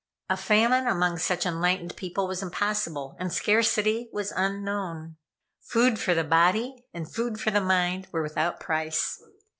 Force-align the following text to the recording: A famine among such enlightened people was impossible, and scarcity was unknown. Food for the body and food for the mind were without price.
A 0.31 0.35
famine 0.35 0.87
among 0.87 1.19
such 1.19 1.45
enlightened 1.45 1.95
people 1.95 2.27
was 2.27 2.41
impossible, 2.41 3.15
and 3.19 3.31
scarcity 3.31 4.09
was 4.11 4.33
unknown. 4.35 5.17
Food 5.61 5.99
for 5.99 6.15
the 6.15 6.23
body 6.23 6.87
and 6.91 7.07
food 7.13 7.39
for 7.39 7.51
the 7.51 7.61
mind 7.61 8.07
were 8.11 8.23
without 8.23 8.59
price. 8.59 9.21